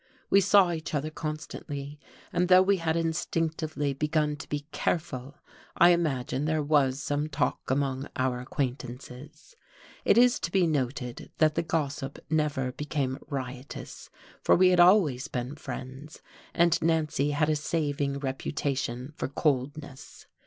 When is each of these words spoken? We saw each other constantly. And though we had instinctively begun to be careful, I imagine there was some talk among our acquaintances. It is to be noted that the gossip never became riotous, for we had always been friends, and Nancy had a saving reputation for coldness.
We 0.31 0.41
saw 0.41 0.71
each 0.71 0.95
other 0.95 1.11
constantly. 1.11 1.99
And 2.33 2.47
though 2.47 2.63
we 2.63 2.77
had 2.77 2.95
instinctively 2.97 3.93
begun 3.93 4.35
to 4.37 4.49
be 4.49 4.61
careful, 4.71 5.35
I 5.77 5.89
imagine 5.91 6.45
there 6.45 6.63
was 6.63 6.99
some 6.99 7.29
talk 7.29 7.69
among 7.69 8.07
our 8.15 8.39
acquaintances. 8.39 9.55
It 10.03 10.17
is 10.17 10.39
to 10.39 10.51
be 10.51 10.65
noted 10.65 11.29
that 11.37 11.53
the 11.53 11.61
gossip 11.61 12.17
never 12.31 12.71
became 12.71 13.19
riotous, 13.27 14.09
for 14.41 14.55
we 14.55 14.69
had 14.69 14.79
always 14.79 15.27
been 15.27 15.53
friends, 15.55 16.23
and 16.55 16.81
Nancy 16.81 17.29
had 17.29 17.49
a 17.49 17.55
saving 17.55 18.17
reputation 18.17 19.13
for 19.17 19.27
coldness. 19.27 20.25